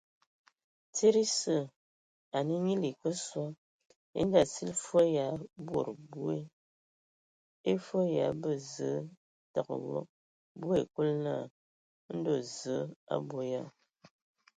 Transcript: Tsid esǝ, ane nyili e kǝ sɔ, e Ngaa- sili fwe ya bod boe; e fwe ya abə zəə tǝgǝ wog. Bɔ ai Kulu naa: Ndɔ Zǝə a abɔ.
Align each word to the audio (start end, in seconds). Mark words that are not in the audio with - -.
Tsid 0.93 1.15
esǝ, 1.25 1.57
ane 2.37 2.55
nyili 2.65 2.89
e 2.93 2.97
kǝ 3.01 3.11
sɔ, 3.27 3.43
e 4.19 4.21
Ngaa- 4.27 4.51
sili 4.53 4.73
fwe 4.85 5.03
ya 5.17 5.25
bod 5.67 5.87
boe; 6.11 6.37
e 7.71 7.71
fwe 7.85 8.01
ya 8.15 8.23
abə 8.31 8.51
zəə 8.71 8.97
tǝgǝ 9.53 9.75
wog. 9.89 10.07
Bɔ 10.59 10.67
ai 10.77 10.83
Kulu 10.93 11.13
naa: 11.25 11.43
Ndɔ 12.17 12.33
Zǝə 12.57 12.77
a 13.13 13.15
abɔ. 13.21 13.39